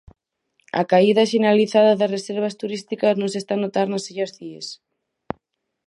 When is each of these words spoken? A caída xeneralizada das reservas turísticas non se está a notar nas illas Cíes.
A 0.81 0.83
caída 0.91 1.23
xeneralizada 1.31 1.99
das 1.99 2.13
reservas 2.17 2.57
turísticas 2.61 3.13
non 3.19 3.29
se 3.33 3.39
está 3.41 3.53
a 3.57 3.61
notar 3.63 3.87
nas 3.89 4.07
illas 4.11 4.33
Cíes. 4.37 4.67